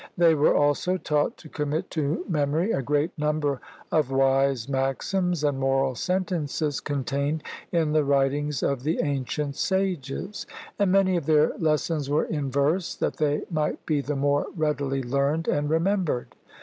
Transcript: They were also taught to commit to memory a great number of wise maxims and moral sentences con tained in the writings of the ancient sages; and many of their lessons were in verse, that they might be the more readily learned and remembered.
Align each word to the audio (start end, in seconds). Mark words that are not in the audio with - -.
They 0.17 0.33
were 0.33 0.55
also 0.55 0.97
taught 0.97 1.37
to 1.37 1.47
commit 1.47 1.91
to 1.91 2.25
memory 2.27 2.71
a 2.71 2.81
great 2.81 3.11
number 3.19 3.61
of 3.91 4.09
wise 4.09 4.67
maxims 4.67 5.43
and 5.43 5.59
moral 5.59 5.93
sentences 5.93 6.79
con 6.79 7.03
tained 7.03 7.41
in 7.71 7.91
the 7.91 8.03
writings 8.03 8.63
of 8.63 8.81
the 8.81 8.99
ancient 9.03 9.55
sages; 9.57 10.47
and 10.79 10.91
many 10.91 11.17
of 11.17 11.27
their 11.27 11.55
lessons 11.59 12.09
were 12.09 12.25
in 12.25 12.49
verse, 12.49 12.95
that 12.95 13.17
they 13.17 13.43
might 13.51 13.85
be 13.85 14.01
the 14.01 14.15
more 14.15 14.47
readily 14.57 15.03
learned 15.03 15.47
and 15.47 15.69
remembered. 15.69 16.35